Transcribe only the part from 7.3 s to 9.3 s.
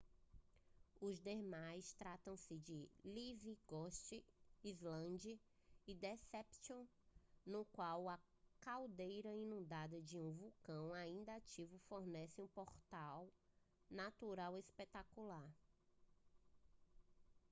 no qual a caldeira